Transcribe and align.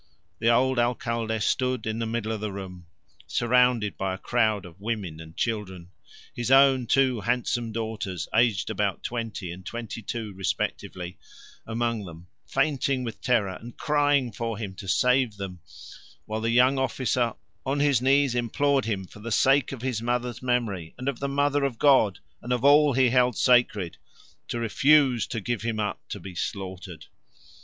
The 0.39 0.49
old 0.49 0.79
Alcalde 0.79 1.39
stood 1.41 1.85
in 1.85 1.99
the 1.99 2.07
middle 2.07 2.31
of 2.31 2.39
the 2.41 2.51
room, 2.51 2.87
surrounded 3.27 3.97
by 3.97 4.15
a 4.15 4.17
crowd 4.17 4.65
of 4.65 4.79
women 4.81 5.19
and 5.19 5.37
children, 5.37 5.89
his 6.33 6.49
own 6.49 6.87
two 6.87 7.21
handsome 7.21 7.71
daughters, 7.71 8.27
aged 8.33 8.71
about 8.71 9.03
twenty 9.03 9.51
and 9.51 9.63
twenty 9.63 10.01
two 10.01 10.33
respectively, 10.33 11.19
among 11.67 12.05
them, 12.05 12.25
fainting 12.47 13.03
with 13.03 13.21
terror 13.21 13.55
and 13.61 13.77
crying 13.77 14.31
for 14.31 14.57
him 14.57 14.73
to 14.77 14.87
save 14.87 15.37
them, 15.37 15.59
while 16.25 16.41
the 16.41 16.49
young 16.49 16.79
officer 16.79 17.35
on 17.63 17.79
his 17.79 18.01
knees 18.01 18.33
implored 18.33 18.85
him 18.85 19.05
for 19.05 19.19
the 19.19 19.31
sake 19.31 19.71
of 19.71 19.83
his 19.83 20.01
mother's 20.01 20.41
memory, 20.41 20.95
and 20.97 21.07
of 21.07 21.19
the 21.19 21.29
Mother 21.29 21.63
of 21.63 21.77
God 21.77 22.17
and 22.41 22.51
of 22.51 22.65
all 22.65 22.93
he 22.93 23.09
held 23.11 23.37
sacred, 23.37 23.97
to 24.47 24.57
refuse 24.57 25.27
to 25.27 25.39
give 25.39 25.61
him 25.61 25.79
up 25.79 26.01
to 26.09 26.19
be 26.19 26.33
slaughtered. 26.33 27.05